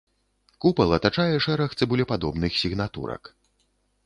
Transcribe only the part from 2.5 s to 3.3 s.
сігнатурак.